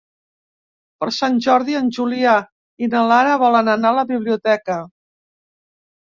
[1.01, 2.31] Per Sant Jordi en Julià
[2.85, 4.79] i na Lara volen anar a la biblioteca.